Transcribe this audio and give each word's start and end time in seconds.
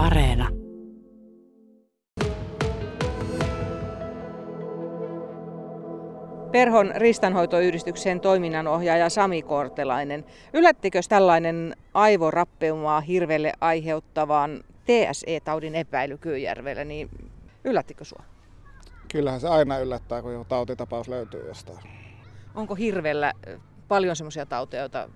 Areena. 0.00 0.48
Perhon 6.52 6.92
ristanhoitoyhdistyksen 6.96 8.20
toiminnanohjaaja 8.20 9.08
Sami 9.10 9.42
Kortelainen. 9.42 10.24
Yllättikö 10.54 11.00
tällainen 11.08 11.76
aivorappeumaa 11.94 13.00
hirvelle 13.00 13.52
aiheuttavan 13.60 14.64
TSE-taudin 14.84 15.74
epäily 15.74 16.18
Kyyjärvellä, 16.18 16.84
niin 16.84 17.10
yllättikö 17.64 18.04
sinua? 18.04 18.24
Kyllähän 19.12 19.40
se 19.40 19.48
aina 19.48 19.78
yllättää, 19.78 20.22
kun 20.22 20.32
joku 20.32 20.44
tautitapaus 20.44 21.08
löytyy 21.08 21.48
jostain. 21.48 21.78
Onko 22.54 22.74
hirvellä 22.74 23.32
paljon 23.88 24.16
semmoisia 24.16 24.46
tauteja, 24.46 24.82
joita 24.82 25.08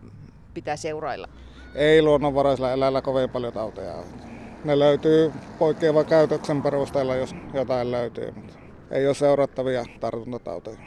pitää 0.55 0.77
seurailla? 0.77 1.29
Ei 1.75 2.03
luonnonvaraisella 2.03 2.73
eläillä 2.73 3.03
kovin 3.03 3.31
paljon 3.31 3.53
tauteja 3.53 3.95
ole. 3.95 4.34
Ne 4.65 4.79
löytyy 4.79 5.33
poikkeavan 5.59 6.07
käytöksen 6.07 6.63
perusteella, 6.63 7.15
jos 7.15 7.35
jotain 7.55 7.91
löytyy, 7.91 8.33
mutta 8.33 8.55
ei 8.91 9.07
ole 9.07 9.15
seurattavia 9.15 9.85
tartuntatauteja. 10.01 10.79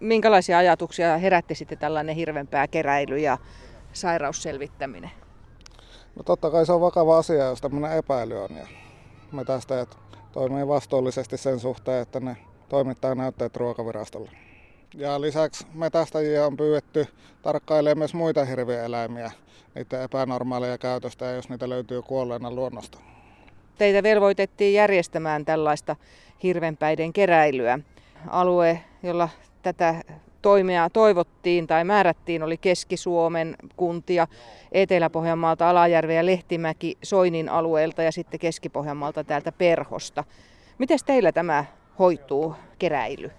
Minkälaisia 0.00 0.58
ajatuksia 0.58 1.18
herätti 1.18 1.54
sitten 1.54 1.78
tällainen 1.78 2.16
hirvenpääkeräily 2.16 3.18
ja 3.18 3.38
sairausselvittäminen? 3.92 5.10
No 6.16 6.22
totta 6.22 6.50
kai 6.50 6.66
se 6.66 6.72
on 6.72 6.80
vakava 6.80 7.18
asia, 7.18 7.44
jos 7.44 7.60
tämmöinen 7.60 7.98
epäily 7.98 8.44
on. 8.44 8.56
Ja 8.56 8.66
metästäjät 9.32 9.98
toimii 10.32 10.68
vastuullisesti 10.68 11.36
sen 11.36 11.60
suhteen, 11.60 12.02
että 12.02 12.20
ne 12.20 12.36
toimittaa 12.68 13.14
näytteet 13.14 13.56
ruokavirastolle. 13.56 14.30
Ja 14.94 15.20
lisäksi 15.20 15.66
metästäjiä 15.74 16.46
on 16.46 16.56
pyydetty 16.56 17.06
tarkkailemaan 17.42 17.98
myös 17.98 18.14
muita 18.14 18.44
hirvieläimiä, 18.44 19.30
niiden 19.74 20.02
epänormaaleja 20.02 20.78
käytöstä, 20.78 21.24
jos 21.24 21.48
niitä 21.48 21.68
löytyy 21.68 22.02
kuolleena 22.02 22.50
luonnosta. 22.50 22.98
Teitä 23.82 24.02
velvoitettiin 24.02 24.74
järjestämään 24.74 25.44
tällaista 25.44 25.96
hirvenpäiden 26.42 27.12
keräilyä. 27.12 27.78
Alue, 28.28 28.80
jolla 29.02 29.28
tätä 29.62 29.94
toimea 30.42 30.90
toivottiin 30.90 31.66
tai 31.66 31.84
määrättiin, 31.84 32.42
oli 32.42 32.56
Keski-Suomen 32.56 33.56
kuntia, 33.76 34.26
Etelä-Pohjanmaalta, 34.72 35.70
Alajärve 35.70 36.14
ja 36.14 36.26
Lehtimäki 36.26 36.98
Soinin 37.02 37.48
alueelta 37.48 38.02
ja 38.02 38.12
sitten 38.12 38.40
Keski-Pohjanmaalta 38.40 39.24
täältä 39.24 39.52
Perhosta. 39.52 40.24
Miten 40.78 40.98
teillä 41.06 41.32
tämä 41.32 41.64
hoituu, 41.98 42.54
keräily? 42.78 43.30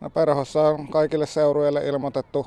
No 0.00 0.10
Perhossa 0.10 0.62
on 0.62 0.88
kaikille 0.88 1.26
seurueille 1.26 1.86
ilmoitettu 1.86 2.46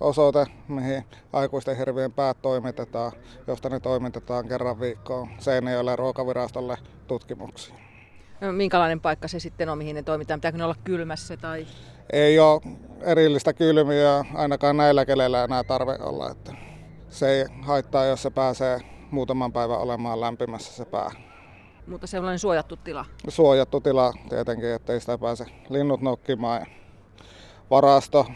osoite, 0.00 0.46
mihin 0.68 1.04
aikuisten 1.32 1.76
hirvien 1.76 2.12
päät 2.12 2.42
toimitetaan, 2.42 3.12
josta 3.46 3.68
ne 3.68 3.80
toimitetaan 3.80 4.48
kerran 4.48 4.80
viikkoon 4.80 5.28
Seinäjoelle 5.38 5.96
ruokavirastolle 5.96 6.78
tutkimuksiin. 7.06 7.78
No, 8.40 8.52
minkälainen 8.52 9.00
paikka 9.00 9.28
se 9.28 9.40
sitten 9.40 9.68
on, 9.68 9.78
mihin 9.78 9.96
ne 9.96 10.02
toimitaan? 10.02 10.40
Pitääkö 10.40 10.58
ne 10.58 10.64
olla 10.64 10.76
kylmässä? 10.84 11.36
Tai... 11.36 11.66
Ei 12.12 12.38
ole 12.38 12.60
erillistä 13.00 13.52
kylmiä, 13.52 14.24
ainakaan 14.34 14.76
näillä 14.76 15.06
keleillä 15.06 15.44
enää 15.44 15.64
tarve 15.64 15.98
olla. 16.00 16.30
Että 16.30 16.52
se 17.08 17.28
ei 17.28 17.44
haittaa, 17.62 18.04
jos 18.04 18.22
se 18.22 18.30
pääsee 18.30 18.80
muutaman 19.10 19.52
päivän 19.52 19.78
olemaan 19.78 20.20
lämpimässä 20.20 20.72
se 20.72 20.84
pää. 20.84 21.10
Mutta 21.86 22.06
sellainen 22.06 22.38
suojattu 22.38 22.76
tila? 22.76 23.04
Suojattu 23.28 23.80
tila 23.80 24.12
tietenkin, 24.28 24.68
ettei 24.68 25.00
sitä 25.00 25.18
pääse 25.18 25.46
linnut 25.68 26.00
nokkimaan. 26.00 26.66
Varasto 27.70 28.26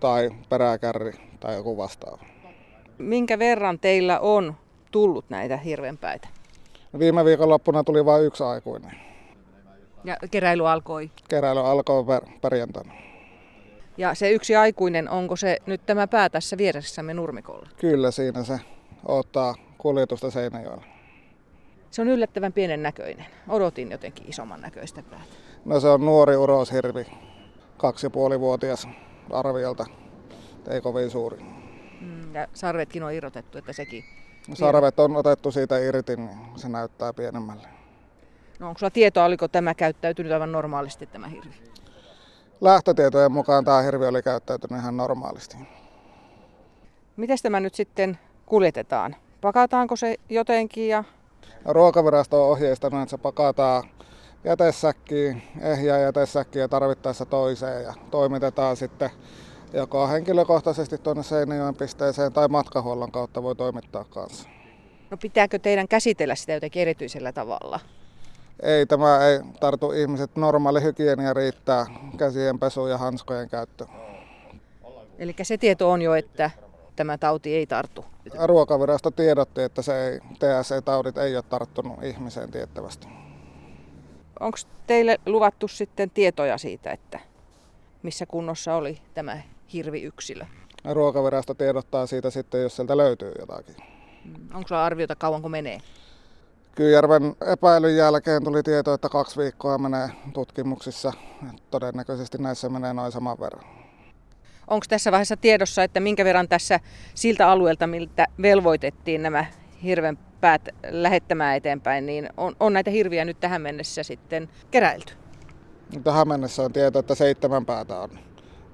tai 0.00 0.30
peräkärri 0.48 1.12
tai 1.40 1.54
joku 1.54 1.76
vastaava. 1.76 2.24
Minkä 2.98 3.38
verran 3.38 3.78
teillä 3.78 4.20
on 4.20 4.54
tullut 4.90 5.24
näitä 5.28 5.56
hirvenpäitä? 5.56 6.28
Viime 6.98 7.24
viikonloppuna 7.24 7.84
tuli 7.84 8.04
vain 8.04 8.24
yksi 8.24 8.44
aikuinen. 8.44 8.92
Ja 10.04 10.16
keräily 10.30 10.68
alkoi? 10.68 11.10
Keräily 11.28 11.60
alkoi 11.60 12.04
per, 12.04 12.22
perjantaina. 12.40 12.92
Ja 13.96 14.14
se 14.14 14.30
yksi 14.30 14.56
aikuinen, 14.56 15.10
onko 15.10 15.36
se 15.36 15.58
nyt 15.66 15.86
tämä 15.86 16.06
pää 16.06 16.28
tässä 16.28 16.58
vieressämme 16.58 17.14
nurmikolla? 17.14 17.68
Kyllä 17.76 18.10
siinä 18.10 18.44
se 18.44 18.60
ottaa 19.08 19.54
kuljetusta 19.78 20.30
Seinäjoella. 20.30 20.84
Se 21.90 22.02
on 22.02 22.08
yllättävän 22.08 22.52
pienen 22.52 22.82
näköinen. 22.82 23.26
Odotin 23.48 23.90
jotenkin 23.90 24.28
isomman 24.28 24.60
näköistä 24.60 25.02
päätä. 25.10 25.24
No 25.64 25.80
se 25.80 25.88
on 25.88 26.00
nuori 26.00 26.36
uroshirvi, 26.36 27.06
kaksi 27.76 28.06
ja 28.06 28.10
puoli 28.10 28.40
vuotias 28.40 28.88
arviolta, 29.30 29.86
ei 30.70 30.80
kovin 30.80 31.10
suuri. 31.10 31.38
Mm, 32.00 32.34
ja 32.34 32.48
sarvetkin 32.54 33.02
on 33.02 33.12
irrotettu, 33.12 33.58
että 33.58 33.72
sekin... 33.72 34.04
Sarvet 34.54 35.00
on 35.00 35.16
otettu 35.16 35.50
siitä 35.50 35.78
irti, 35.78 36.16
niin 36.16 36.38
se 36.56 36.68
näyttää 36.68 37.12
pienemmälle. 37.12 37.68
No 38.58 38.68
onko 38.68 38.78
sulla 38.78 38.90
tietoa, 38.90 39.24
oliko 39.24 39.48
tämä 39.48 39.74
käyttäytynyt 39.74 40.32
aivan 40.32 40.52
normaalisti 40.52 41.06
tämä 41.06 41.28
hirvi? 41.28 41.54
Lähtötietojen 42.60 43.32
mukaan 43.32 43.64
tämä 43.64 43.82
hirvi 43.82 44.06
oli 44.06 44.22
käyttäytynyt 44.22 44.80
ihan 44.80 44.96
normaalisti. 44.96 45.56
Miten 47.16 47.38
tämä 47.42 47.60
nyt 47.60 47.74
sitten 47.74 48.18
kuljetetaan? 48.46 49.16
Pakataanko 49.40 49.96
se 49.96 50.16
jotenkin 50.28 50.88
ja... 50.88 51.04
Ruokavirasto 51.64 52.44
on 52.44 52.50
ohjeistanut, 52.50 53.02
että 53.02 53.10
se 53.10 53.18
pakataan 53.18 53.84
jätesäkkiin, 54.46 55.42
ehjää 55.60 55.98
jätesäkkiin 55.98 56.60
ja 56.60 56.68
tarvittaessa 56.68 57.26
toiseen 57.26 57.82
ja 57.82 57.94
toimitetaan 58.10 58.76
sitten 58.76 59.10
joko 59.72 60.08
henkilökohtaisesti 60.08 60.98
tuonne 60.98 61.22
Seinäjoen 61.22 61.74
pisteeseen 61.74 62.32
tai 62.32 62.48
matkahuollon 62.48 63.12
kautta 63.12 63.42
voi 63.42 63.54
toimittaa 63.54 64.04
kanssa. 64.04 64.48
No 65.10 65.16
pitääkö 65.16 65.58
teidän 65.58 65.88
käsitellä 65.88 66.34
sitä 66.34 66.52
jotenkin 66.52 66.82
erityisellä 66.82 67.32
tavalla? 67.32 67.80
Ei, 68.62 68.86
tämä 68.86 69.26
ei 69.26 69.40
tartu 69.60 69.92
ihmiset. 69.92 70.36
Normaali 70.36 70.82
hygienia 70.82 71.34
riittää 71.34 71.86
käsien 72.16 72.58
pesu 72.58 72.86
ja 72.86 72.98
hanskojen 72.98 73.48
käyttö. 73.48 73.86
Eli 75.18 75.34
se 75.42 75.58
tieto 75.58 75.90
on 75.90 76.02
jo, 76.02 76.14
että 76.14 76.50
tämä 76.96 77.18
tauti 77.18 77.54
ei 77.54 77.66
tartu. 77.66 78.04
Ruokavirasto 78.44 79.10
tiedotti, 79.10 79.62
että 79.62 79.82
se 79.82 80.08
ei, 80.08 80.20
TSE-taudit 80.20 81.18
ei 81.18 81.36
ole 81.36 81.44
tarttunut 81.48 82.04
ihmiseen 82.04 82.50
tiettävästi. 82.50 83.25
Onko 84.40 84.58
teille 84.86 85.18
luvattu 85.26 85.68
sitten 85.68 86.10
tietoja 86.10 86.58
siitä, 86.58 86.90
että 86.90 87.20
missä 88.02 88.26
kunnossa 88.26 88.74
oli 88.74 88.98
tämä 89.14 89.38
hirviyksilö? 89.72 90.44
Ruokavirasto 90.92 91.54
tiedottaa 91.54 92.06
siitä 92.06 92.30
sitten, 92.30 92.62
jos 92.62 92.76
sieltä 92.76 92.96
löytyy 92.96 93.32
jotakin. 93.38 93.76
Onko 94.54 94.68
sulla 94.68 94.84
arviota 94.84 95.16
kauanko 95.16 95.48
menee? 95.48 95.78
Kyyjärven 96.74 97.36
epäilyn 97.52 97.96
jälkeen 97.96 98.44
tuli 98.44 98.62
tieto, 98.62 98.94
että 98.94 99.08
kaksi 99.08 99.40
viikkoa 99.40 99.78
menee 99.78 100.08
tutkimuksissa. 100.32 101.12
Todennäköisesti 101.70 102.38
näissä 102.38 102.68
menee 102.68 102.92
noin 102.94 103.12
saman 103.12 103.40
verran. 103.40 103.64
Onko 104.68 104.86
tässä 104.88 105.12
vaiheessa 105.12 105.36
tiedossa, 105.36 105.82
että 105.82 106.00
minkä 106.00 106.24
verran 106.24 106.48
tässä 106.48 106.80
siltä 107.14 107.50
alueelta, 107.50 107.86
miltä 107.86 108.26
velvoitettiin 108.42 109.22
nämä 109.22 109.44
hirven 109.82 110.18
päät 110.40 110.68
lähettämään 110.90 111.56
eteenpäin, 111.56 112.06
niin 112.06 112.28
on, 112.36 112.56
on 112.60 112.72
näitä 112.72 112.90
hirviä 112.90 113.24
nyt 113.24 113.40
tähän 113.40 113.62
mennessä 113.62 114.02
sitten 114.02 114.48
keräilty? 114.70 115.12
Tähän 116.04 116.28
mennessä 116.28 116.62
on 116.62 116.72
tieto, 116.72 116.98
että 116.98 117.14
seitsemän 117.14 117.66
päätä 117.66 117.98
on 118.00 118.10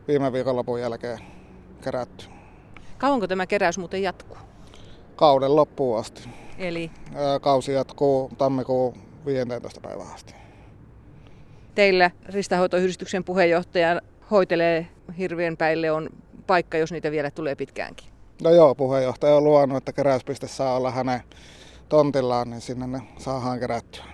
viime 0.08 0.32
viikonlopun 0.32 0.80
jälkeen 0.80 1.18
kerätty. 1.84 2.24
Kauanko 2.98 3.26
tämä 3.26 3.46
keräys 3.46 3.78
muuten 3.78 4.02
jatkuu? 4.02 4.36
Kauden 5.16 5.56
loppuun 5.56 5.98
asti. 5.98 6.28
Eli? 6.58 6.90
Kausi 7.40 7.72
jatkuu 7.72 8.30
tammikuun 8.38 8.94
15. 9.26 9.80
päivään 9.80 10.14
asti. 10.14 10.34
Teillä 11.74 12.10
ristahoitoyhdistyksen 12.26 13.24
puheenjohtaja 13.24 14.00
hoitelee 14.30 14.88
hirvien 15.19 15.56
päille 15.56 15.90
on 15.90 16.10
paikka, 16.46 16.78
jos 16.78 16.92
niitä 16.92 17.10
vielä 17.10 17.30
tulee 17.30 17.54
pitkäänkin. 17.54 18.11
No 18.42 18.50
joo, 18.50 18.75
puheenjohtaja 18.75 19.36
on 19.36 19.44
luonut, 19.44 19.76
että 19.76 19.92
keräyspiste 19.92 20.48
saa 20.48 20.76
olla 20.76 20.91
hänen 20.91 21.20
tontillaan, 21.88 22.50
niin 22.50 22.60
sinne 22.60 22.86
ne 22.86 23.00
saadaan 23.19 23.61
kerättyä. 23.61 24.05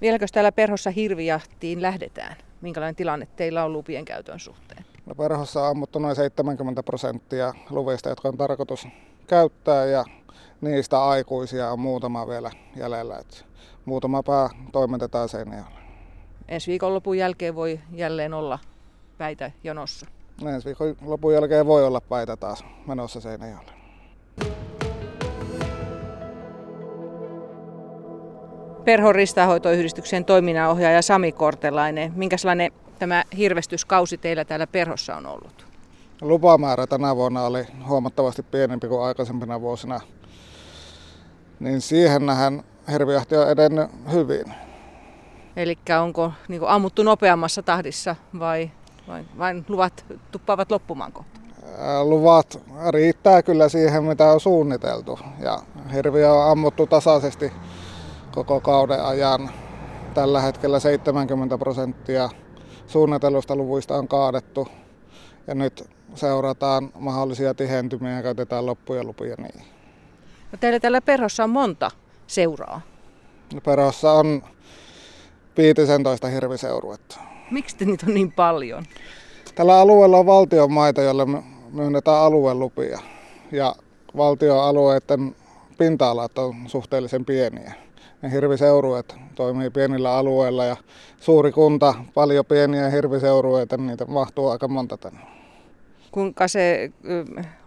Vieläkö 0.00 0.26
täällä 0.32 0.52
perhossa 0.52 0.90
hirvijahtiin 0.90 1.82
lähdetään? 1.82 2.36
Minkälainen 2.60 2.96
tilanne 2.96 3.28
teillä 3.36 3.64
on 3.64 3.72
lupien 3.72 4.04
käytön 4.04 4.40
suhteen? 4.40 4.84
No 5.06 5.14
perhossa 5.14 5.62
on 5.62 5.70
ammuttu 5.70 5.98
noin 5.98 6.16
70 6.16 6.82
prosenttia 6.82 7.54
luvista, 7.70 8.08
jotka 8.08 8.28
on 8.28 8.36
tarkoitus 8.36 8.88
käyttää 9.26 9.84
ja 9.84 10.04
niistä 10.60 11.04
aikuisia 11.04 11.70
on 11.70 11.80
muutama 11.80 12.28
vielä 12.28 12.50
jäljellä. 12.76 13.18
Et 13.18 13.46
muutama 13.84 14.22
pää 14.22 14.48
toimitetaan 14.72 15.28
Seinäjoelle. 15.28 15.80
Ensi 16.48 16.70
viikonlopun 16.70 17.18
jälkeen 17.18 17.54
voi 17.54 17.80
jälleen 17.92 18.34
olla 18.34 18.58
päitä 19.18 19.50
jonossa. 19.64 20.06
Ensi 20.42 20.66
viikon 20.66 20.96
lopun 21.02 21.34
jälkeen 21.34 21.66
voi 21.66 21.86
olla 21.86 22.00
päitä 22.00 22.36
taas 22.36 22.64
menossa 22.86 23.20
Seinäjoelle. 23.20 23.72
Perhon 28.84 29.14
ristahoitoyhdistyksen 29.14 30.24
toiminnanohjaaja 30.24 31.02
Sami 31.02 31.32
Kortelainen. 31.32 32.12
Minkälainen 32.16 32.72
tämä 32.98 33.24
hirvestyskausi 33.36 34.18
teillä 34.18 34.44
täällä 34.44 34.66
Perhossa 34.66 35.16
on 35.16 35.26
ollut? 35.26 35.66
Lupamäärä 36.20 36.86
tänä 36.86 37.16
vuonna 37.16 37.42
oli 37.42 37.66
huomattavasti 37.88 38.42
pienempi 38.42 38.88
kuin 38.88 39.02
aikaisempina 39.02 39.60
vuosina. 39.60 40.00
Niin 41.60 41.80
siihen 41.80 42.26
nähän 42.26 42.62
hirvijahti 42.92 43.36
on 43.36 43.50
edennyt 43.50 43.90
hyvin. 44.12 44.54
Eli 45.56 45.78
onko 46.02 46.32
niin 46.48 46.62
ammuttu 46.66 47.02
nopeammassa 47.02 47.62
tahdissa 47.62 48.16
vai, 48.38 48.70
vai 49.08 49.24
vain 49.38 49.64
luvat 49.68 50.04
tuppaavat 50.30 50.70
loppumaan 50.70 51.12
kohta? 51.12 51.40
Luvat 52.02 52.62
riittää 52.90 53.42
kyllä 53.42 53.68
siihen, 53.68 54.04
mitä 54.04 54.32
on 54.32 54.40
suunniteltu. 54.40 55.18
Ja 55.40 55.58
hirviä 55.92 56.32
on 56.32 56.50
ammuttu 56.50 56.86
tasaisesti 56.86 57.52
koko 58.32 58.60
kauden 58.60 59.04
ajan. 59.04 59.50
Tällä 60.14 60.40
hetkellä 60.40 60.80
70 60.80 61.58
prosenttia 61.58 62.28
suunnitelusta 62.86 63.56
luvuista 63.56 63.96
on 63.96 64.08
kaadettu. 64.08 64.68
Ja 65.46 65.54
nyt 65.54 65.90
seurataan 66.14 66.90
mahdollisia 66.98 67.54
tihentymiä 67.54 68.16
ja 68.16 68.22
käytetään 68.22 68.66
loppuja 68.66 69.04
lupia 69.04 69.34
niin. 69.38 69.64
No 70.52 70.58
teillä 70.60 70.80
täällä 70.80 71.00
Perhossa 71.00 71.44
on 71.44 71.50
monta 71.50 71.90
seuraa. 72.26 72.80
Perhossa 73.64 74.12
on 74.12 74.42
15 75.56 76.28
hirviseuruetta. 76.28 77.33
Miksi 77.50 77.76
te 77.76 77.84
niitä 77.84 78.06
on 78.06 78.14
niin 78.14 78.32
paljon? 78.32 78.84
Tällä 79.54 79.78
alueella 79.80 80.18
on 80.18 80.26
valtion 80.26 80.72
maita, 80.72 81.02
joille 81.02 81.26
myönnetään 81.72 82.16
aluelupia. 82.16 82.98
Ja 83.52 83.74
valtion 84.16 84.64
alueiden 84.64 85.36
pinta-alat 85.78 86.38
on 86.38 86.54
suhteellisen 86.66 87.24
pieniä. 87.24 87.74
Ne 88.22 88.30
hirviseurueet 88.30 89.14
toimii 89.34 89.70
pienillä 89.70 90.16
alueilla 90.16 90.64
ja 90.64 90.76
suuri 91.20 91.52
kunta, 91.52 91.94
paljon 92.14 92.46
pieniä 92.46 92.90
hirviseurueita, 92.90 93.76
niin 93.76 93.86
niitä 93.86 94.04
mahtuu 94.04 94.48
aika 94.48 94.68
monta 94.68 94.96
tänne. 94.96 95.20
Kuinka 96.10 96.48
se 96.48 96.90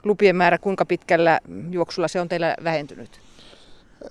lupien 0.04 0.36
määrä, 0.36 0.58
kuinka 0.58 0.86
pitkällä 0.86 1.40
juoksulla 1.70 2.08
se 2.08 2.22
on 2.22 2.30
teillä 2.30 2.56
vähentynyt? 2.64 3.22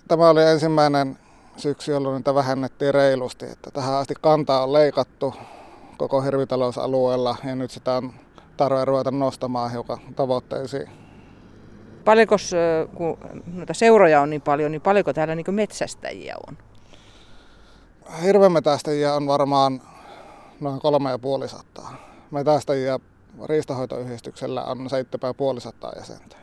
Tämä 0.08 0.30
oli 0.30 0.42
ensimmäinen 0.42 1.18
syksy, 1.56 1.92
jolloin 1.92 2.16
niitä 2.16 2.34
vähennettiin 2.34 2.94
reilusti. 2.94 3.44
Että 3.46 3.70
tähän 3.70 3.94
asti 3.94 4.14
kantaa 4.20 4.62
on 4.62 4.72
leikattu 4.72 5.34
koko 5.98 6.22
hirvitalousalueella 6.22 7.36
ja 7.44 7.56
nyt 7.56 7.70
sitä 7.70 7.96
on 7.96 8.12
tarve 8.56 8.84
ruveta 8.84 9.10
nostamaan 9.10 9.70
hiukan 9.70 9.98
tavoitteisiin. 10.16 10.90
Paljonko, 12.04 12.36
kun 12.94 13.18
noita 13.46 13.74
seuroja 13.74 14.20
on 14.20 14.30
niin 14.30 14.42
paljon, 14.42 14.72
niin 14.72 14.82
paljonko 14.82 15.12
täällä 15.12 15.34
niin 15.34 15.54
metsästäjiä 15.54 16.34
on? 16.48 16.58
Hirvemetästäjiä 18.22 19.14
on 19.14 19.26
varmaan 19.26 19.82
noin 20.60 20.80
kolme 20.80 21.10
ja 21.10 21.18
puoli 21.18 21.48
sataa. 21.48 21.96
Metästäjiä 22.30 23.00
riistahoitoyhdistyksellä 23.44 24.64
on 24.64 24.90
7500 24.90 25.92
jäsentä. 25.96 26.36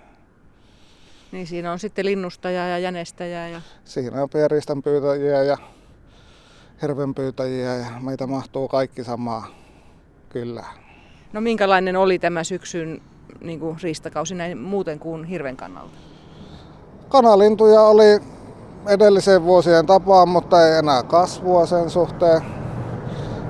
Niin 1.31 1.47
siinä 1.47 1.71
on 1.71 1.79
sitten 1.79 2.05
linnustajaa 2.05 2.67
ja 2.67 2.79
jänestäjää. 2.79 3.47
Ja... 3.47 3.61
Siinä 3.85 4.23
on 4.23 4.29
pieristan 4.29 4.83
pyytäjiä 4.83 5.43
ja 5.43 5.57
hirvenpyytäjiä 6.83 7.75
ja 7.75 7.85
meitä 8.01 8.27
mahtuu 8.27 8.67
kaikki 8.67 9.03
samaa 9.03 9.47
kyllä. 10.29 10.63
No 11.33 11.41
minkälainen 11.41 11.95
oli 11.95 12.19
tämä 12.19 12.43
syksyn 12.43 13.01
niin 13.41 13.59
kuin 13.59 13.77
riistakausi 13.83 14.35
näin 14.35 14.57
muuten 14.57 14.99
kuin 14.99 15.23
hirven 15.23 15.57
kannalta? 15.57 15.97
Kanalintuja 17.09 17.81
oli 17.81 18.19
edellisen 18.87 19.43
vuosien 19.43 19.85
tapaan, 19.85 20.29
mutta 20.29 20.67
ei 20.67 20.77
enää 20.77 21.03
kasvua 21.03 21.65
sen 21.65 21.89
suhteen. 21.89 22.41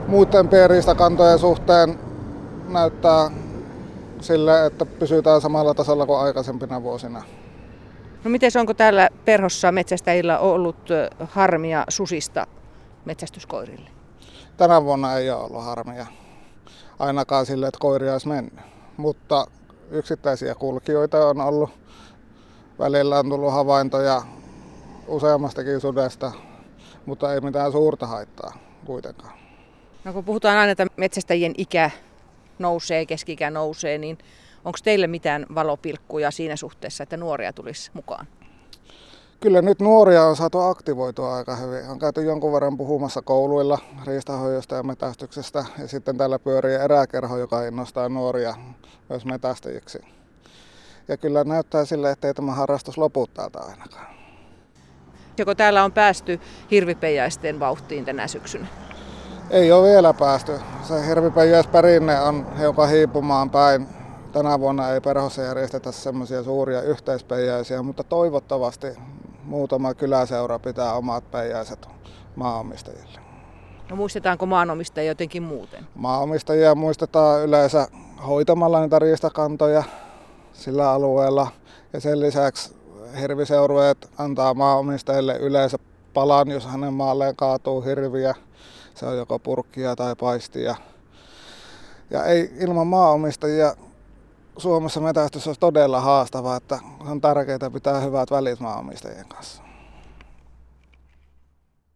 Muuten 0.07 0.47
pienriistakantojen 0.47 1.39
suhteen 1.39 2.00
näyttää 2.69 3.31
sille, 4.21 4.65
että 4.65 4.85
pysytään 4.85 5.41
samalla 5.41 5.74
tasolla 5.74 6.06
kuin 6.06 6.19
aikaisempina 6.19 6.83
vuosina. 6.83 7.24
No 8.24 8.30
miten 8.30 8.51
onko 8.59 8.74
täällä 8.74 9.09
perhossa 9.25 9.71
metsästäjillä 9.71 10.39
ollut 10.39 10.89
harmia 11.30 11.85
susista 11.89 12.47
metsästyskoirille? 13.05 13.89
Tänä 14.57 14.83
vuonna 14.83 15.17
ei 15.17 15.31
ole 15.31 15.44
ollut 15.44 15.63
harmia. 15.63 16.05
Ainakaan 17.00 17.45
sille, 17.45 17.67
että 17.67 17.79
koiria 17.79 18.11
olisi 18.11 18.27
mennyt. 18.27 18.59
Mutta 18.97 19.47
yksittäisiä 19.91 20.55
kulkijoita 20.55 21.27
on 21.27 21.41
ollut. 21.41 21.69
Välillä 22.79 23.19
on 23.19 23.29
tullut 23.29 23.53
havaintoja 23.53 24.21
useammastakin 25.07 25.81
sudesta, 25.81 26.31
mutta 27.05 27.33
ei 27.33 27.41
mitään 27.41 27.71
suurta 27.71 28.07
haittaa 28.07 28.53
kuitenkaan. 28.85 29.33
No 30.03 30.13
kun 30.13 30.25
puhutaan 30.25 30.57
aina, 30.57 30.71
että 30.71 30.88
metsästäjien 30.97 31.53
ikä 31.57 31.91
nousee, 32.59 33.06
keski 33.06 33.38
nousee, 33.51 33.97
niin 33.97 34.17
onko 34.65 34.77
teille 34.83 35.07
mitään 35.07 35.45
valopilkkuja 35.56 36.31
siinä 36.31 36.56
suhteessa, 36.56 37.03
että 37.03 37.17
nuoria 37.17 37.53
tulisi 37.53 37.91
mukaan? 37.94 38.27
Kyllä 39.44 39.62
nyt 39.62 39.80
nuoria 39.80 40.24
on 40.24 40.36
saatu 40.36 40.60
aktivoitua 40.60 41.36
aika 41.36 41.56
hyvin. 41.56 41.90
On 41.90 42.00
käyty 42.00 42.24
jonkun 42.24 42.54
verran 42.54 42.78
puhumassa 42.78 43.22
kouluilla 43.22 43.80
riistahoidosta 44.06 44.75
ja 44.75 44.84
metästyksestä. 44.84 45.66
Ja 45.80 45.88
sitten 45.88 46.18
täällä 46.18 46.40
pyörii 46.40 46.75
eräkerho, 46.75 47.38
joka 47.38 47.63
innostaa 47.66 48.10
nuoria 48.10 48.56
myös 49.10 49.25
metästäjiksi. 49.25 50.01
Ja 51.07 51.18
kyllä 51.18 51.44
näyttää 51.44 51.86
sille, 51.86 52.12
että 52.12 52.28
ei 52.28 52.34
tämä 52.34 52.51
harrastus 52.51 52.98
lopu 52.98 53.28
täältä 53.28 53.60
ainakaan. 53.60 54.07
Joko 55.38 55.56
täällä 55.56 55.84
on 55.84 55.92
päästy 55.92 56.40
hirvipeijaisten 56.72 57.60
vauhtiin 57.60 58.06
tänä 58.06 58.28
syksynä? 58.28 58.68
Ei 59.50 59.72
ole 59.72 59.90
vielä 59.90 60.13
päästy. 60.13 60.51
Se 60.84 61.07
hirvipeijasperinne 61.07 62.22
on 62.22 62.57
hiukan 62.60 62.90
hiipumaan 62.90 63.50
päin. 63.50 63.88
Tänä 64.31 64.60
vuonna 64.60 64.90
ei 64.90 65.01
perhossa 65.01 65.42
järjestetä 65.42 65.92
semmoisia 65.92 66.44
suuria 66.44 66.81
yhteispeijaisia, 66.81 67.84
mutta 67.84 68.04
toivottavasti 68.04 68.88
muutama 69.44 69.94
kyläseura 69.94 70.60
pitää 70.60 70.94
omat 70.94 71.31
peijaiset 71.31 71.88
maanomistajille. 72.36 73.19
No 73.90 73.95
muistetaanko 73.95 74.45
maanomistajia 74.45 75.12
jotenkin 75.12 75.44
muuten? 75.44 75.88
Maanomistajia 75.95 76.75
muistetaan 76.75 77.42
yleensä 77.42 77.88
hoitamalla 78.28 78.81
niitä 78.81 79.00
riistakantoja 79.00 79.84
sillä 80.54 80.92
alueella. 80.92 81.48
Ja 81.94 82.00
sen 82.00 82.19
lisäksi 82.19 82.75
hirviseurueet 83.22 84.10
antaa 84.18 84.54
maanomistajille 84.54 85.38
yleensä 85.38 85.78
palan, 86.13 86.51
jos 86.51 86.66
hänen 86.66 86.94
maalleen 86.94 87.36
kaatuu 87.36 87.81
hirviä. 87.81 88.36
Se 88.95 89.06
on 89.06 89.18
joko 89.18 89.40
purkkia 89.40 89.95
tai 89.95 90.16
paistia. 90.16 90.75
Ja 92.10 92.25
ei 92.25 92.51
ilman 92.60 92.88
maanomistajia 92.88 93.75
Suomessa 94.57 95.01
metästys 95.01 95.47
olisi 95.47 95.59
todella 95.59 96.01
haastavaa, 96.01 96.55
että 96.55 96.79
on 97.00 97.21
tärkeää 97.21 97.71
pitää 97.73 98.00
hyvät 98.00 98.31
välit 98.31 98.59
maanomistajien 98.59 99.27
kanssa. 99.27 99.62